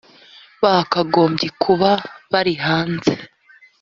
bakagombye 0.63 1.47
kuba 1.63 1.89
bari 2.31 2.53
hanze 2.65 3.13